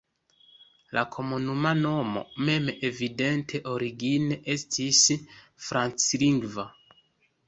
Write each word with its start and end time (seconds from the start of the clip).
La 0.97 1.01
komunuma 1.15 1.73
nomo 1.81 2.23
mem 2.47 2.71
evidente 2.89 3.61
origine 3.73 4.39
estis 4.55 5.03
franclingva. 5.67 6.67